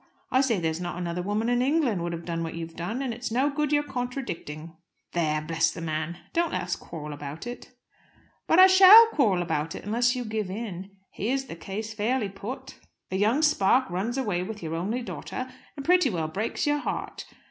[0.31, 3.13] I say there's not another woman in England would have done what you've done, and
[3.13, 4.75] it's no good your contradicting."
[5.11, 6.17] "There, bless the man!
[6.33, 7.69] Don't let us quarrel about it."
[8.47, 10.89] "But I shall quarrel about it, unless you give in.
[11.11, 12.79] Here's the case fairly put:
[13.11, 17.25] A young spark runs away with your only daughter, and pretty well breaks your heart.